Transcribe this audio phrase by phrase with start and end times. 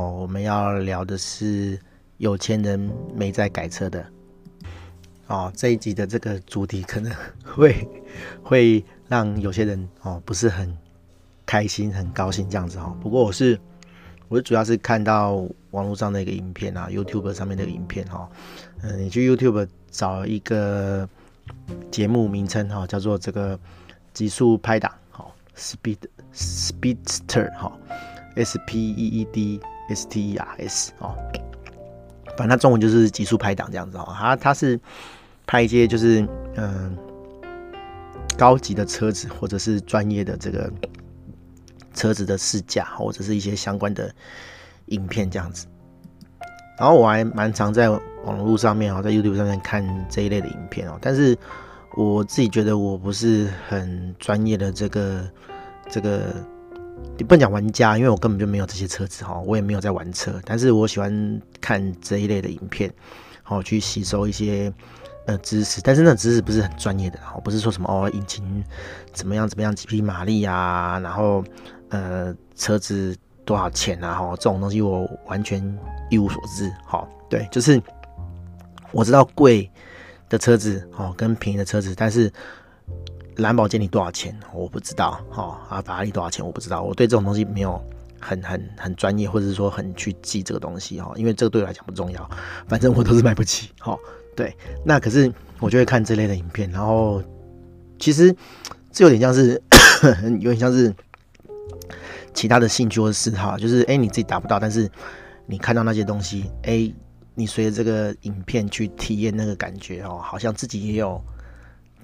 [0.00, 1.78] 哦，我们要聊的是
[2.16, 4.02] 有钱人没在改车的。
[5.26, 7.12] 哦，这一集的这个主题可能
[7.44, 7.86] 会
[8.42, 10.74] 会让有些人哦不是很
[11.44, 12.96] 开心、很高兴这样子哈。
[13.02, 13.60] 不过我是
[14.28, 18.28] 我主要是看到网络上的一个影片啊，YouTube 上面的影片哈。
[18.80, 21.06] 嗯，你去 YouTube 找一个
[21.90, 23.58] 节目名称哈，叫做这个
[24.14, 25.98] 极速拍档，好，Speed
[26.34, 27.70] Speedster 哈
[28.36, 29.60] ，S P E E D。
[29.90, 31.14] S T E R S 哦，
[32.36, 34.14] 反正它中文就是极速拍档这样子哦。
[34.16, 34.80] 它它是
[35.46, 36.96] 拍一些就是嗯
[38.38, 40.72] 高级的车子或者是专业的这个
[41.92, 44.14] 车子的试驾或者是一些相关的
[44.86, 45.66] 影片这样子。
[46.78, 50.96] 然后我还蛮常在网络上面哦，在 YouTube 上面看这一类的影片哦。
[51.00, 51.36] 但是
[51.96, 55.30] 我自己觉得我不是很专业的这个
[55.90, 56.34] 这个。
[57.16, 60.40] 你不能讲玩家，因为我根本就没有这些车子哈，我也没有在玩车。
[60.44, 62.90] 但是我喜欢看这一类的影片，
[63.42, 64.72] 好去吸收一些
[65.26, 65.82] 呃知识。
[65.82, 68.64] 但是那知识不是很专业的，哦，不是说什么哦引擎
[69.12, 71.44] 怎么样怎么样几匹马力啊，然后
[71.90, 75.62] 呃车子多少钱啊，哈这种东西我完全
[76.08, 76.72] 一无所知。
[76.86, 77.82] 好，对，就是
[78.92, 79.70] 我知道贵
[80.30, 82.32] 的车子哦跟便宜的车子，但是。
[83.36, 84.38] 蓝宝坚尼多少钱？
[84.52, 85.20] 我不知道。
[85.30, 86.44] 哈啊，法拉利多少钱？
[86.44, 86.82] 我不知道。
[86.82, 87.82] 我对这种东西没有
[88.20, 92.30] 很很很专业，或者是说很去记这个东西哈，因为这个对我来讲不重要。
[92.68, 93.70] 反正我都是买不起。
[93.78, 93.96] 哈，
[94.36, 94.54] 对。
[94.84, 97.22] 那可是我就会看这类的影片，然后
[97.98, 98.34] 其实
[98.92, 99.60] 这有点像是，
[100.40, 100.94] 有点像是
[102.34, 104.90] 其他的兴趣或者嗜好，就是哎、你自己达不到，但是
[105.46, 106.92] 你看到那些东西，哎、
[107.34, 111.22] 你随着这个影片去体验那个感觉哦，好像自己也有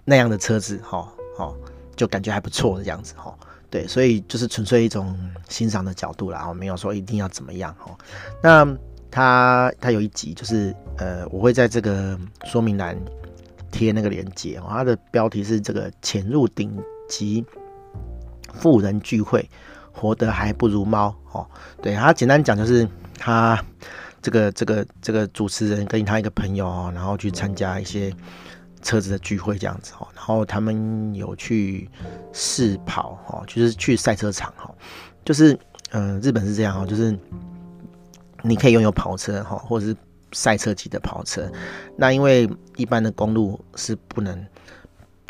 [0.04, 0.98] 那样的车子哈。
[0.98, 1.54] 哦，哦
[1.94, 3.34] 就感觉还不错的这样子哈，
[3.70, 7.96] 对，所以就是纯粹一种欣赏的角度啦，我没有说一定要怎么样哈。
[8.42, 8.78] 那
[9.10, 12.94] 他他有一集就是呃，我会在这个说明栏
[13.70, 17.42] 贴那个链接，它的标题是这个潜入顶级
[18.52, 19.48] 富人聚会，
[19.90, 21.48] 活得还不如猫哦。
[21.80, 22.86] 对，他简单讲就是
[23.18, 23.58] 他
[24.20, 28.14] 这个这个这个主持人跟他一个朋友哦，然后去参加一些。
[28.82, 31.90] 车子的聚会这样子哦，然后他们有去
[32.32, 34.72] 试跑哈，就是去赛车场哈，
[35.24, 35.58] 就是
[35.90, 37.18] 嗯、日本是这样哦，就是
[38.42, 39.96] 你可以拥有跑车哈，或者是
[40.32, 41.50] 赛车级的跑车，
[41.96, 44.46] 那因为一般的公路是不能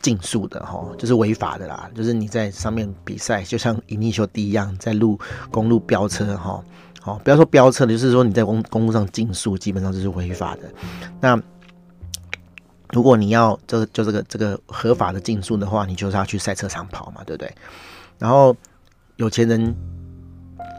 [0.03, 5.19] 竞速的哈，就是违法的啦，就是你在上面比赛，就像隐匿兄弟一样，在路
[5.51, 6.63] 公路飙车哈，
[7.01, 10.63] 好，不要说飙车，就是说你在公公路上竞速，基本上就是违法的，
[11.21, 11.41] 那。
[12.93, 17.53] 如果你要这个就这个这个合法的竞速的话，你就是要去赛车场跑嘛，对不对？
[18.19, 18.57] 然后
[19.17, 19.75] 有钱人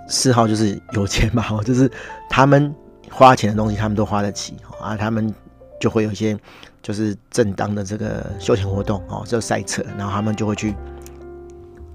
[0.08, 1.92] 嗜好就是有钱嘛，就是
[2.30, 2.74] 他们
[3.12, 5.34] 花钱的东西他们都花得起啊，他们
[5.82, 6.38] 就会有一些
[6.82, 10.74] 就是正当的这个休闲活动哦，就赛车，然后他们就会去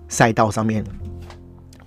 [0.09, 0.84] 赛道上面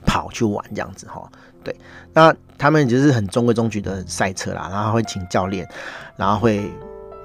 [0.03, 1.29] 跑去玩这样子哈。
[1.63, 1.75] 对，
[2.11, 5.67] 那他们就是很中规中矩的赛车啦，然后会请教练，
[6.17, 6.71] 然后会。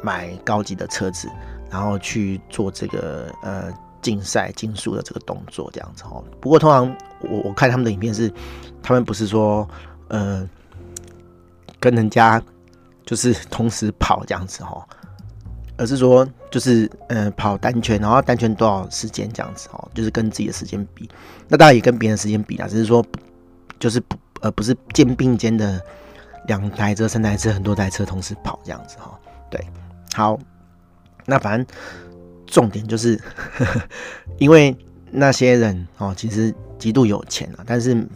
[0.02, 1.28] 买高级的车子，
[1.70, 3.72] 然后去做这个呃
[4.02, 6.24] 竞赛竞速的这个动作，这样子哦。
[6.40, 8.32] 不过通常我我看他们的影片是，
[8.82, 9.68] 他们不是说
[10.08, 10.48] 呃
[11.78, 12.42] 跟人家
[13.04, 14.82] 就是同时跑这样子哦，
[15.76, 21.08] 而是说就是呃跑单圈，然后单圈多少时间这样子哦，就是跟自己的时间比。
[21.48, 23.04] 那当然也跟别人时间比啦，只是说
[23.78, 25.80] 就是不呃不是肩并肩的
[26.46, 29.18] 两台车、三台车、很多台车同时跑这样子哈，
[29.50, 29.60] 对。
[30.14, 30.38] 好，
[31.24, 31.66] 那反正
[32.46, 33.16] 重点就是
[33.56, 33.80] 呵呵，
[34.38, 34.76] 因为
[35.10, 38.06] 那些人哦，其实极度有钱啊，但是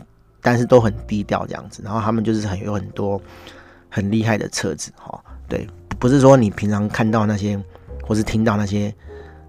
[0.41, 3.21] 但是都很低调这样子，然后他们就是很有很多
[3.89, 5.67] 很厉害的车子哈，对，
[6.01, 7.57] 不是说你平常看到那些
[8.03, 8.93] 或是听到那些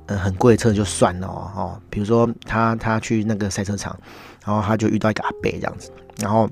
[0.05, 3.99] 呃很贵的车就算了哦，比如说他他去那个赛车场，
[4.45, 6.47] 然后他就遇到一个阿伯这样子，然后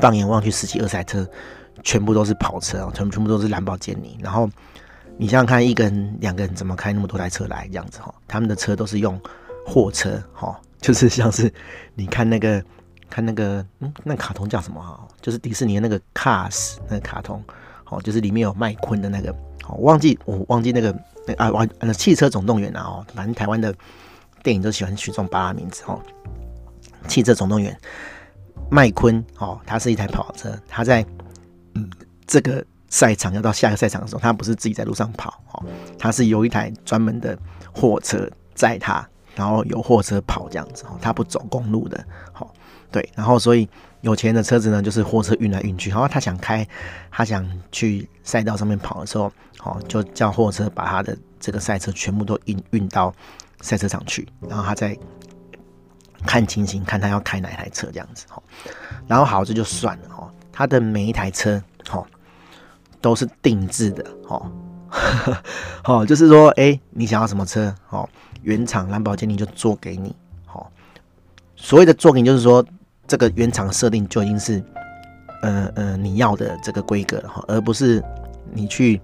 [0.00, 1.24] 放眼望去十几二赛车
[1.84, 4.50] 全部都是跑车啊，全部全部都是蓝宝坚尼，然后。
[5.20, 8.14] 你想想看，一个人、两个人怎么开那么多台车来这样子哈？
[8.28, 9.20] 他们的车都是用
[9.66, 11.52] 货车哈，就是像是
[11.94, 12.62] 你看那个
[13.10, 15.00] 看那个嗯，那卡通叫什么啊？
[15.20, 17.42] 就是迪士尼的那个 Cars 那个卡通，
[17.90, 19.32] 哦，就是里面有麦昆的那个，
[19.66, 23.74] 哦，忘记我忘记那个那啊，忘那汽车总动员啊，哦，反正台湾的
[24.44, 26.00] 电影都喜欢取这种巴拉名字哦。
[27.08, 27.76] 汽车总动员，
[28.70, 31.04] 麦昆哦，它是一台跑车，它在
[31.74, 31.90] 嗯
[32.24, 35.64] 这个赛场要到下一个赛场的时候，他不是自己在路上跑哦，
[35.98, 37.38] 他是有一台专门的
[37.72, 39.06] 货车载他。
[39.36, 42.52] 然后有货车跑这样子哦，他不走公路的，好，
[42.90, 43.68] 对，然后所以
[44.00, 46.66] 有钱的车子呢，就是货车运来运去，然后他想开，
[47.08, 53.14] 他想去赛道上面跑的时候，好，就叫货车把他的这个赛车全部都运运到
[53.60, 54.98] 赛车场去，然后他再
[56.26, 58.42] 看情形，看他要开哪台车这样子，好，
[59.06, 61.62] 然后好，这就算了，哦，他的每一台车，
[61.92, 62.04] 哦，
[63.00, 64.50] 都是定制的，哦，
[65.82, 68.08] 好， 就是说，哎，你想要什么车，哦。
[68.42, 70.14] 原厂兰博基尼就做给你，
[70.46, 70.70] 好，
[71.56, 72.64] 所谓的做给你就是说，
[73.06, 74.62] 这个原厂设定就已经是，
[75.42, 78.02] 呃呃你要的这个规格了哈，而不是
[78.52, 79.00] 你去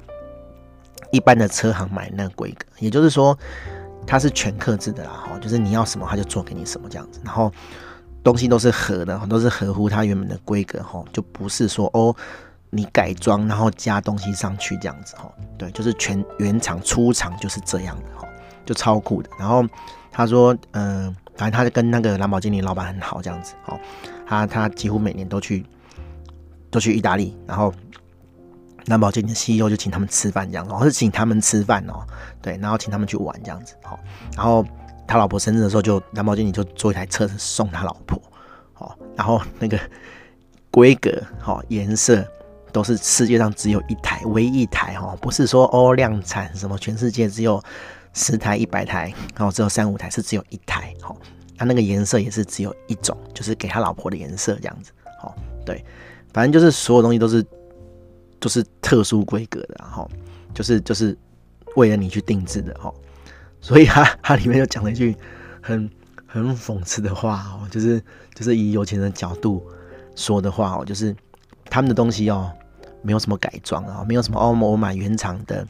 [1.11, 2.65] 一般的车行买那个规格。
[2.79, 3.37] 也就是说，
[4.07, 7.21] 它是全客制的啦，哈，就是你要什么，他就做给你什么这样子。
[7.25, 7.53] 然后
[8.23, 12.15] 东西都是合的，都是合乎它原本的规格，哈，就不是说哦
[12.75, 18.29] 你改装然后加东西上去这样子，哈，对，就是全原厂出厂就是这样的，哈。
[18.67, 19.63] 就超酷的，然后
[20.11, 23.79] 他说，嗯、反正他就跟那个兰博基尼老板很好，这样子，哦，
[24.27, 25.67] 他他几乎每年都去，
[26.71, 27.71] 都去意大利，然后
[28.87, 32.07] 兰博基尼的 CEO 就请他们吃饭这样子，哦，是请他们吃饭哦，
[32.41, 34.01] 对，然后请他们去玩这样子，好，
[34.35, 34.65] 然后
[35.07, 38.19] 他老婆生日的时候就，就兰博基尼就做一台车子送他老婆，
[38.73, 39.79] 好，然后那个
[40.71, 42.27] 规格，好，颜色
[42.75, 47.63] 都是世界上只有一台，唯一一台，哈，不是说哦量产什么，全世界只有。
[48.17, 51.17] 十台、一百台，然后只有三五台是只有一台，好，
[51.59, 55.35] 他那个颜色也是只有一种，就是给他老婆的颜色这样子，好，
[55.67, 55.85] 对，
[56.33, 57.45] 反正就是所有东西都是
[58.39, 60.09] 都是特殊规格的，哈，
[60.55, 61.19] 就是就是
[61.75, 62.95] 为了你去定制的，哈，
[63.61, 65.17] 所以他他 里面就讲了一句
[65.61, 65.91] 很
[66.25, 68.01] 很讽刺的话哦，就是
[68.33, 69.61] 就是以有钱人的角度
[70.15, 71.13] 说的话哦，就是
[71.65, 72.49] 他们的东西哦
[73.05, 75.65] 没有什么改装啊，没有什么哦，我买原厂的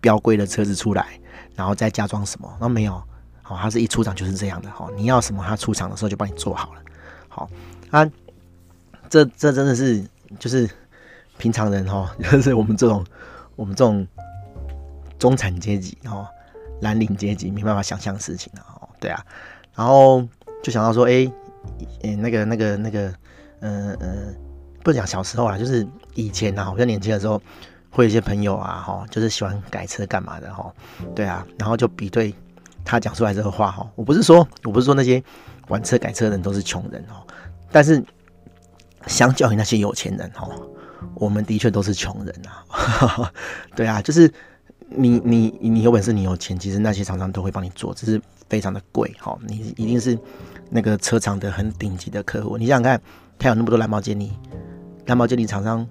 [0.00, 1.06] 标规的车子出来。
[1.54, 2.56] 然后再加装什么？
[2.60, 3.02] 那没有，
[3.42, 6.80] 好，它是一出厂就是这样的，好，你要什么，它出厂的时候就帮你做好了，
[7.28, 7.50] 好，
[7.90, 8.08] 啊，
[9.10, 10.04] 这这真的是
[10.38, 10.70] 就是
[11.36, 13.04] 平常人哈， 就是我们这种
[13.56, 14.06] 我们这种
[15.18, 16.28] 中产阶级哦，
[16.80, 19.20] 蓝领阶级没办法想象的事情哦，对啊，
[19.74, 20.24] 然后
[20.62, 21.28] 就想到说，哎，
[22.04, 23.12] 哎，那个那个那个，
[23.62, 24.36] 嗯、呃、嗯，
[24.84, 25.84] 不讲小时候啊，就是
[26.22, 27.40] 以前啊，我在年轻的时候。
[27.90, 30.70] 会有一些朋友啊，哈，就是喜欢改车干嘛的，哈，
[31.16, 32.32] 对啊，然后就比对
[32.84, 35.20] 他讲出来这个话，哈，我不是说我不是说那些
[35.68, 37.26] 玩车改车的人都是穷人，哦，
[37.72, 38.04] 但是
[39.06, 40.46] 相较于那些有钱人，哈，
[41.14, 43.32] 我们的确都是穷人啊，
[43.74, 44.30] 对啊，就是
[44.90, 50.16] 你你你有本事，你有钱，其实那些厂商都会帮你做，只是非常的贵，哈，你一定是
[50.68, 53.00] 那个车厂的很顶级的客户，你想想看，
[53.38, 54.38] 他有那么多蓝宝坚尼，
[55.06, 55.88] 蓝宝坚尼厂商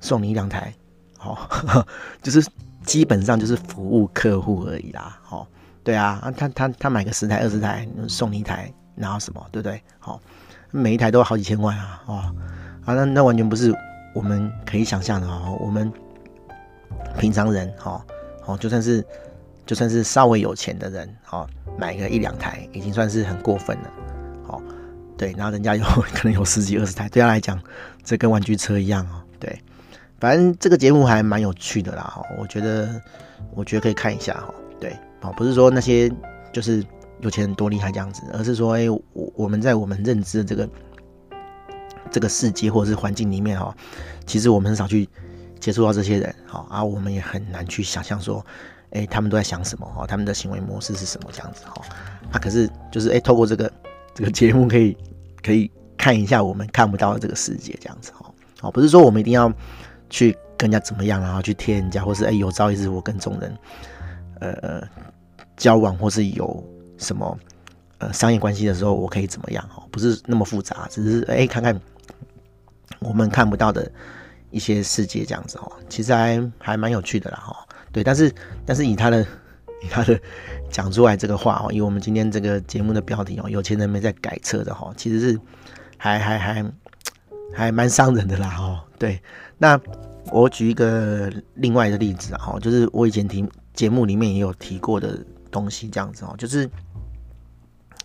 [0.00, 0.72] 送你一两台。
[1.20, 1.36] 哦，
[2.22, 2.46] 就是
[2.84, 5.18] 基本上就是服务客户而已啦。
[5.30, 5.46] 哦，
[5.82, 9.82] 对啊，他他他买个十台二十台送你一台，然后什么，对不对？
[9.98, 10.20] 好，
[10.70, 12.14] 每一台都好几千万啊，哦，
[12.84, 13.74] 啊，那那完全不是
[14.14, 15.56] 我们可以想象的哦。
[15.58, 15.92] 我们
[17.18, 18.04] 平常人，哈，
[18.44, 19.04] 哦，就算是
[19.64, 23.90] 就算是稍微有钱的人，哦，买个一两台已经算是很过分了。
[24.46, 24.62] 好，
[25.16, 25.84] 对，然后人家有
[26.14, 27.60] 可能有十几二十台，对他来讲，
[28.04, 29.58] 这跟玩具车一样哦，对。
[30.18, 33.00] 反正这个节目还蛮有趣的啦，哈，我觉得，
[33.54, 36.10] 我觉得可以看一下，哈，对，啊，不是说那些
[36.52, 36.82] 就是
[37.20, 39.02] 有钱人多厉害这样子，而是说，哎，我
[39.34, 40.68] 我们在我们认知的这个
[42.10, 43.74] 这个世界或者是环境里面，哈，
[44.24, 45.06] 其实我们很少去
[45.60, 48.42] 接触到这些人，好，啊，我们也很难去想象说，
[48.92, 51.82] 哎，他们都在想什么，哈，他们的行为模式是什么这样子，哈，
[52.32, 53.70] 啊，可是就是，哎，透过这个
[54.14, 54.96] 这个节目，可以
[55.42, 58.32] 可以看一下我们看不到的这个世界这样子，哈，
[58.62, 59.52] 好，不是说我们一定要。
[60.08, 63.56] 去跟人家怎么样，然后去贴人家，或是哎、有朝一日我跟众人，
[64.40, 64.82] 呃
[65.56, 66.64] 交往或是有
[66.98, 67.38] 什么
[67.98, 69.68] 呃商业关系的时候，我可以怎么样？
[69.74, 71.78] 哦，不是那么复杂，只是哎、看看
[73.00, 73.90] 我们看不到的
[74.50, 77.56] 一些世界这样子哦，其实还还蛮有趣的啦哈。
[77.92, 78.32] 对，但是
[78.64, 79.22] 但是以他的
[79.82, 80.18] 以他的
[80.70, 85.40] 讲出来这个话哦，以我们今天这个节目的标题哦，有钱人没在改车的哈，其实是
[85.98, 86.72] 还还还
[87.54, 88.84] 还蛮伤人的啦哈。
[88.98, 89.20] 对。
[89.58, 89.80] 那
[90.30, 95.18] 我举一个另外的例子啊，哈，就是我以前提节目里面也有提过的
[95.50, 96.68] 东西，这样子哦，就是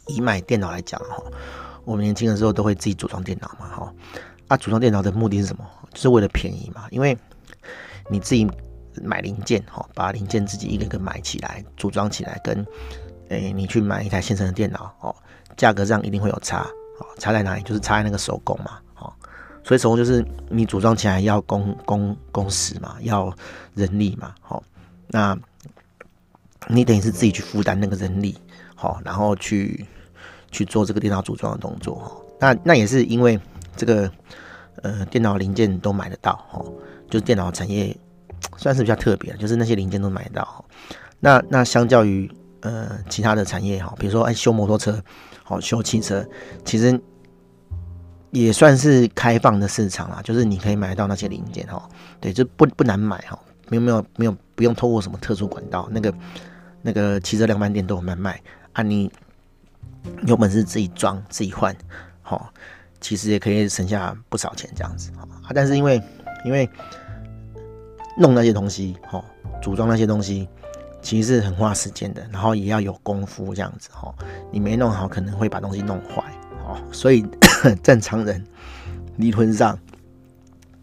[0.08, 1.22] 以买电脑来讲哈，
[1.84, 3.93] 我们年轻的时候都会自己组装电脑嘛，哈。
[4.48, 5.65] 啊，组装电脑的目的是什么？
[5.93, 7.17] 就是为了便宜嘛，因为
[8.10, 8.46] 你自己
[9.01, 12.65] 买零件，哈，把零件自己一个一个买起来，组装起来，跟
[13.29, 15.15] 诶、你去买一台现成的电脑，哦，
[15.55, 16.63] 价格上一定会有差，
[17.00, 17.63] 哦，差在哪里？
[17.63, 18.77] 就是差在那个手工嘛，
[19.63, 23.34] 所以手工就是你组装起来要工工工时嘛，要
[23.75, 24.63] 人力嘛，好，
[25.08, 25.38] 那
[26.68, 28.38] 你等于是自己去负担那个人力，
[28.75, 29.86] 好，然后去
[30.51, 33.39] 去做这个电脑组装的动作，哈，那那也是因为
[33.75, 34.12] 这个。
[34.84, 36.65] 呃，电脑零件都买得到哦，
[37.08, 37.96] 就是电脑产业
[38.58, 40.65] 算是比较特别，就是那些零件都买得到。
[41.20, 45.00] 那那相较于呃其他的产业哈，比如说哎修摩托车，
[45.44, 46.27] 好修汽车，
[46.65, 47.00] 其实
[48.31, 51.88] 也算是开放的市场啦，就是你可以买到那些零件哈，
[52.19, 53.38] 对，就不不难买哈，
[53.69, 56.13] 没有没有没有不用透过什么特殊管道，那个
[56.81, 58.41] 那个汽车量贩店都有卖卖
[58.73, 59.11] 啊，你
[60.25, 61.75] 有本事自己装自己换，
[62.21, 62.51] 好。
[63.03, 65.50] 其实也可以省下不少钱，这样子啊。
[65.55, 66.00] 但是因为
[66.45, 66.69] 因为
[68.15, 69.25] 弄那些东西，哈，
[69.59, 70.47] 组装那些东西，
[71.01, 74.13] 其实是很花时间的，然后也要有功夫，这样子哈。
[74.51, 76.23] 你没弄好，可能会把东西弄坏，
[76.63, 76.79] 哦。
[76.91, 77.25] 所以
[77.84, 78.44] 正常人
[79.18, 79.77] 离婚上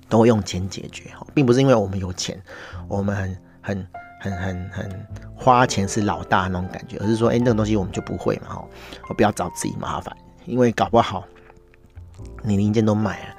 [0.09, 2.41] 都用钱解决，哈，并不是因为我们有钱，
[2.89, 3.89] 我们很很
[4.21, 8.65] 很很很花钱是老大那种感觉，而是说，哎，那个东西我们就不会嘛，哈，
[9.09, 10.17] 我不要找自己麻烦，
[10.47, 11.25] 因为搞不好。
[12.43, 13.37] 你零件都买了，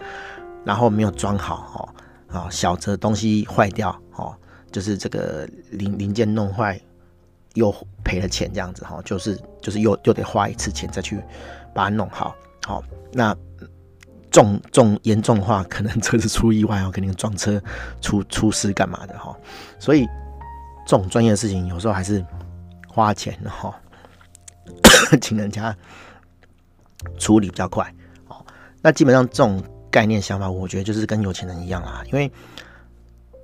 [0.64, 1.94] 然后没有装好
[2.32, 4.34] 哦，啊，小则东西坏掉哦，
[4.72, 6.80] 就是这个零零件弄坏，
[7.56, 11.22] 又赔了钱这样子哈，就是就是又又得花一次钱再去
[11.74, 12.34] 把它弄好，
[12.70, 13.36] 好，那
[14.30, 17.60] 重重严重的话，可能车子出意外哦，肯定撞车
[18.00, 19.36] 出出事干嘛的哈，
[19.80, 20.06] 所以
[20.86, 22.24] 这种专业的事情有时候还是
[22.88, 23.76] 花钱哈，
[25.20, 25.76] 请人家
[27.18, 27.92] 处理比较快。
[28.84, 32.32] 那基本上这种概念想法，我觉得就是跟有钱人一样啦，因为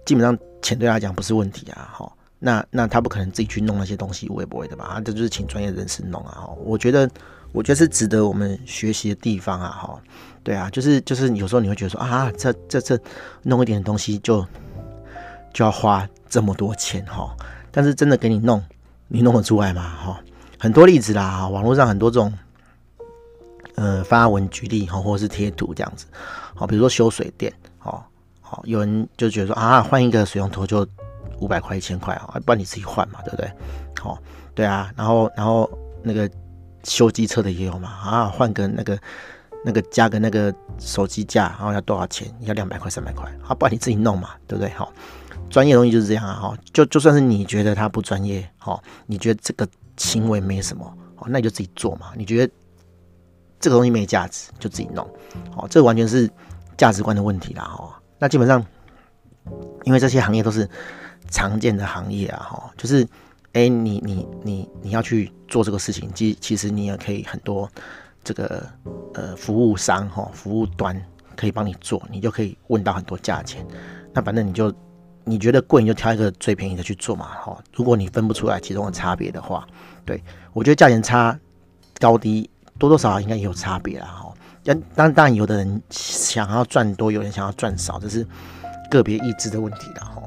[0.06, 2.12] 基本上钱对他来讲不是问题啊，哈。
[2.38, 4.92] 那那他不可能自己去弄那些东西，我也不会的吧？
[4.94, 7.10] 他这就是请专业人士弄啊，我觉得，
[7.56, 10.00] 我觉得是值得我们学习的地方啊，哈。
[10.44, 13.00] 对啊，就是就是有时候你会觉得说啊，这这这
[13.42, 14.46] 弄一点东西就
[15.52, 17.36] 就要花这么多钱哈，
[17.72, 18.64] 但是真的给你弄，
[19.08, 19.82] 你弄得出来吗？
[19.82, 20.20] 哈，
[20.60, 22.32] 很多例子啦，网络上很多这种。
[23.78, 26.06] 呃，发文举例哈，或者是贴图这样子，
[26.54, 28.10] 好，比如说修水电，好，
[28.40, 30.88] 好，有人就觉得说啊，换一个水龙头就
[31.42, 33.52] 五百块、一千块啊，不然你自己换嘛，对不对？
[34.00, 34.18] 好，
[34.54, 35.70] 对啊，然后，然后
[36.02, 36.26] 那个
[36.86, 38.98] 修机车的也有嘛，啊，换个那个
[39.66, 42.34] 那个加个那个手机架，然后要多少钱？
[42.42, 44.72] 要两百块、三百块，啊，不然你自己弄嘛，对不对？
[44.72, 44.94] 好，
[45.50, 52.54] 专业东西就是这样啊，哈，就就算是你觉得它不专业，好，你觉得这个行为没什么，好，那你就自己做嘛，你觉得。
[53.58, 55.10] 这个东西没价值，就自己弄，
[55.56, 56.30] 哦，这完全是
[56.78, 58.00] 价值观的问题啦，哈。
[58.20, 58.64] 那基本上，
[59.86, 60.70] 因为这些行业都是
[61.32, 63.08] 常见的行业啊，哈，就是，
[63.56, 67.70] 哎，你你你你要去做这个事情，其其实你也可以很多
[68.22, 68.68] 这个
[69.14, 71.02] 呃服务商哈，服务端
[71.38, 73.66] 可以帮你做，你就可以问到很多价钱。
[74.14, 74.74] 那反正你就
[75.24, 77.58] 你觉得贵，你就挑一个最便宜的去做嘛，哈。
[77.74, 79.66] 如果你分不出来其中的差别的话，
[80.06, 80.22] 对，
[80.52, 81.40] 我觉得价钱差
[82.00, 82.50] 高低。
[82.78, 84.34] 多多少少应该也有差别啦，哈。
[84.66, 88.28] 但当当然，有的人想要赚多，有人想要赚少，这是
[88.92, 90.22] 个别意志的问题了，哈。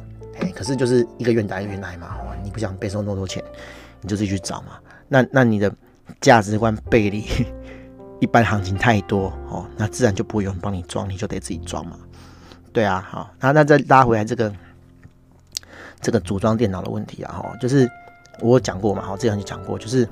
[0.54, 3.42] 可是就是一个愿打一个愿挨嘛，你不想被收那么多钱，
[4.00, 4.78] 你就自己去找嘛。
[5.08, 5.72] 那那你的
[6.20, 7.24] 价值观背离
[8.20, 11.98] 一般行情太多，哦，那自然就不会有人帮你装，你就得自己装嘛。
[12.72, 13.30] 对啊，好。
[13.40, 14.52] 那那再拉回来这个
[16.00, 17.90] 这个组装电脑的问题啊，哈，就是
[18.40, 20.08] 我讲过嘛，哈，之前就讲过，就是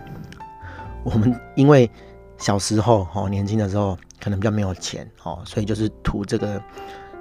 [1.02, 1.90] 我们因为。
[2.38, 6.62] 小时候哦，年轻的时候可能比较没有钱哦，所以就是图这个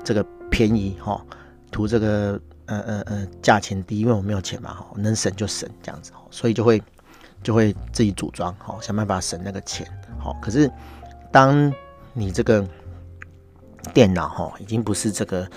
[0.04, 0.22] 这个
[0.52, 1.26] 便宜哈，
[1.72, 6.82] 图这个呃呃呃价钱低，因为我没有钱嘛哈，能省就省这样子，所以就会
[7.44, 9.88] 就会自己组装哈，想办法省那个钱
[10.20, 10.36] 好。
[10.42, 10.70] 可是
[11.32, 11.72] 当
[12.14, 12.68] 你这个
[13.94, 15.48] 电脑哈已经不是这个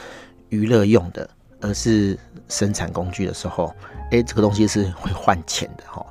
[0.51, 1.29] 娱乐用的，
[1.61, 3.75] 而是生产工具的时候，
[4.11, 6.05] 哎，这个东西是会换钱的哈。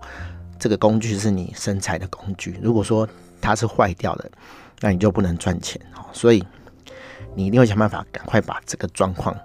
[0.60, 3.08] 这个工具是你生产的工具，如果说
[3.39, 4.32] 它是坏掉的，
[4.80, 6.44] 那你就不能赚钱，哈所以
[7.36, 9.38] 你一定会想办法赶快把这个状况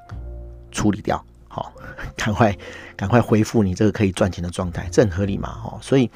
[0.70, 1.22] 处理掉，
[1.54, 1.70] 好，
[2.16, 2.56] 赶快
[2.96, 5.78] 赶快恢复你这个可以赚钱的状态，这很合理嘛，哦。
[5.82, 6.10] 所以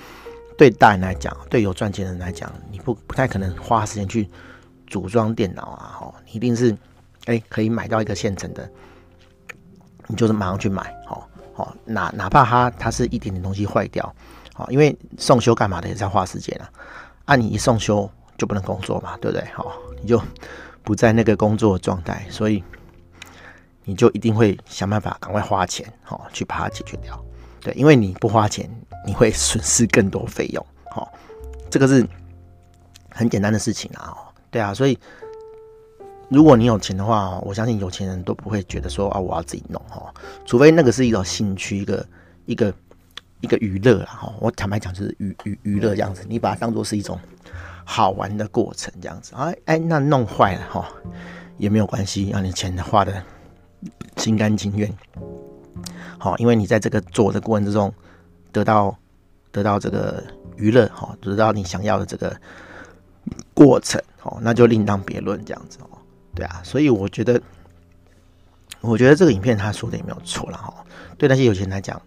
[0.57, 4.27] 对大人来讲，对有赚钱的人来讲，你不不太可能花时间去
[4.87, 6.75] 组装电脑啊，哦，你一定是
[7.27, 8.67] 哎可以买到一个现成的，
[10.07, 14.15] 你就是马上去买，好，好，哪哪怕它它是一点点东西坏掉，
[14.55, 16.71] 好，因为送修干嘛的也是要花时间啊。
[17.27, 19.45] 啊、你一送修就不能工作嘛，对不对？
[19.53, 20.23] 好，你就
[20.85, 22.63] 不在那个工作状态，所以
[23.87, 27.19] 你就一定会想办法赶快花钱，好，去把它解决掉。
[27.61, 28.69] 对，因为你不花钱，
[29.07, 30.67] 你会损失更多费用。
[30.91, 31.11] 好，
[31.71, 32.07] 这个是
[33.09, 34.15] 很简单的事情啊。
[34.51, 34.99] 对啊，所以
[36.29, 40.13] 如果你有钱的话，我相信有钱人都不会觉得说啊，我要自己弄哦，
[40.45, 42.07] 除非那个是一种兴趣，一个
[42.45, 42.75] 一个
[43.41, 44.07] 一个娱乐啦。
[44.07, 44.35] 哈。
[44.41, 47.19] 我坦白讲，就是娱娱娱乐这样子，你把它当做是一种。
[47.89, 50.89] 好玩的过程这样子，哎哎，那弄坏了哈
[51.57, 53.23] 也没有关系，让你钱花的
[54.17, 54.93] 心甘情愿。
[56.19, 57.93] 好，因为你在这个做的过程之中
[58.53, 58.97] 得到
[59.53, 60.23] 得到这个
[60.57, 62.35] 娱乐哈，得到你想要的这个
[63.55, 65.99] 过程哦，那就另当别论这样子哦。
[66.35, 67.41] 对啊，所以我觉得
[68.81, 70.73] 我觉得这个影片他说的也没有错了哈。
[71.19, 72.01] 对那些有钱人来讲，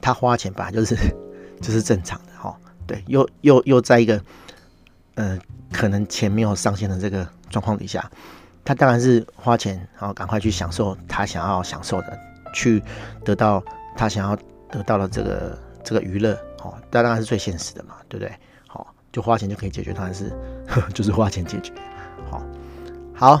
[0.00, 0.96] 他花钱本来就是
[1.60, 2.56] 就是正常的哈。
[2.86, 4.20] 对，又又又在一个。
[5.16, 5.38] 呃，
[5.70, 8.10] 可能钱没有上限的这个状况底下，
[8.64, 12.18] 他当然是花钱，然后赶快去享受他想要享受的，
[12.52, 12.82] 去
[13.24, 13.62] 得到
[13.96, 14.36] 他想要
[14.70, 18.32] 得到的这个这个娱乐，哦，当然是最现实的嘛，对不对？
[18.68, 20.30] 好，就花钱就可以解决，当然是
[20.66, 21.72] 呵 就是花钱解决。
[22.30, 22.42] 好，
[23.14, 23.36] 好，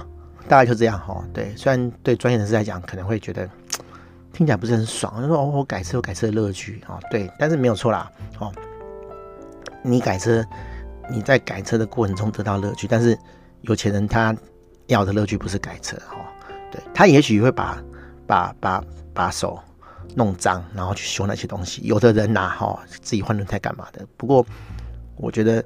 [0.48, 1.24] 大概就这样哈。
[1.32, 3.48] 对，虽然对专业人士来讲可能会觉得
[4.32, 8.52] 听起来不是很爽，就说哦，我改车有改车的乐趣啊，对，但是没有错啦，哦，
[9.82, 10.44] 你改车。
[11.12, 13.18] 你在改车的过程中得到乐趣，但是
[13.62, 14.32] 有钱人他
[14.90, 16.22] 要的乐趣不是改车哦，
[16.70, 17.82] 对，他也许会把
[18.26, 19.58] 把把把手
[20.14, 21.80] 弄脏，然后去修那些东西。
[21.82, 24.06] 有的人呐，哈，自己换轮胎干嘛的？
[24.16, 24.44] 不过
[25.16, 25.64] 我觉得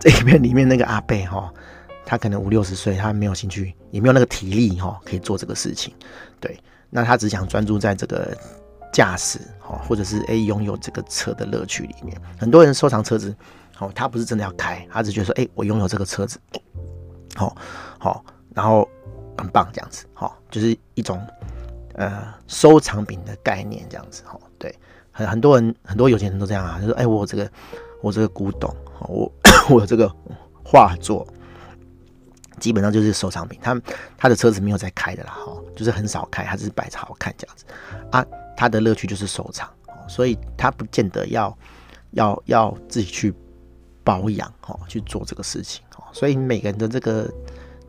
[0.00, 1.52] 这边里面那个阿贝哈，
[2.06, 5.94] 他可能五六十岁，他没有兴趣，也没有那个体力哈，可以做这个事情。
[6.40, 6.58] 对，
[6.90, 8.36] 那他只想专注在这个
[8.92, 12.16] 驾驶哈，或者是诶拥有这个车的乐趣里面。
[12.38, 13.34] 很多人收藏车子。
[13.76, 16.38] 好，他不是真的要开，他只觉得说，哎、欸，我拥有这个车子，
[17.34, 17.56] 好，
[17.98, 18.24] 好，
[18.54, 18.88] 然后
[19.36, 21.20] 很棒这样子，好，就是一种
[21.94, 24.74] 呃收藏品的概念这样子，哈，对，
[25.10, 27.50] 很很多人很多有钱人都这样啊，就说，哎、我这个
[28.02, 28.74] 我这个古董，
[29.08, 29.32] 我
[29.68, 30.10] 我这个
[30.64, 31.26] 画作，
[32.60, 33.80] 基本上就是收藏品，他
[34.16, 37.64] 他的车子没有在开的啦，哈，就是很少开，他只是摆着好看这样子，
[38.10, 38.24] 啊，
[38.56, 39.68] 他的乐趣就是收藏，
[40.08, 41.58] 所以他不见得要
[42.12, 43.34] 要要自己去。
[44.06, 45.82] 保养哦，去做这个事情，
[46.14, 47.28] 所以每个人的这个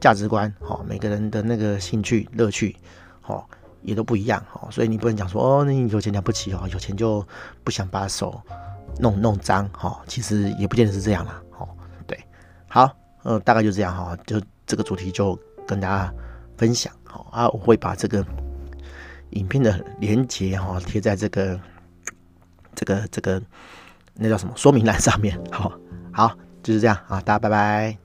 [0.02, 2.76] 价值观哈，每个人的那个兴趣乐趣
[3.22, 3.46] 哈，
[3.84, 7.24] 也都不一样哈，所以你不能讲说哦，你有钱了不起哦，有钱就
[7.64, 8.42] 不想把手
[9.00, 11.68] 弄弄脏哈，其实也不见得是这样啦，哈，
[12.08, 12.20] 对，
[12.68, 16.12] 好，呃，大概就这样哈，就这个主题就跟大家
[16.58, 18.26] 分享好啊，我会把这个
[19.30, 21.60] 影片的连结哈贴在这个
[22.74, 23.40] 这个这个
[24.16, 25.72] 那叫什么说明栏上面，好。
[26.12, 26.32] 好，
[26.64, 28.05] 就是这样啊，大家拜拜。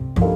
[0.00, 0.29] Bye.